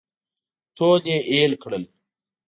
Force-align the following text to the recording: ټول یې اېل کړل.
ټول 0.77 1.01
یې 1.11 1.17
اېل 1.31 1.53
کړل. 1.63 1.83